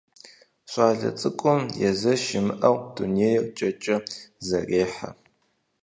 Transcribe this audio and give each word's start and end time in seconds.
ЩӀалэ 0.71 1.09
цӀыкӀум 1.19 1.61
езэш 1.89 2.23
имыӀэу 2.39 2.77
дунейр 2.93 3.43
кӀэкӀэ 3.57 3.97
зэрехьэ. 4.47 5.09